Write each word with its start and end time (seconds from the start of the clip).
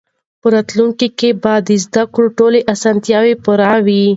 په 0.41 0.47
راتلونکي 0.55 1.07
کې 1.19 1.29
به 1.41 1.53
د 1.67 1.69
زده 1.83 2.03
کړې 2.13 2.29
ټولې 2.37 2.59
اسانتیاوې 2.73 3.33
پوره 3.43 3.71
وي. 3.85 4.03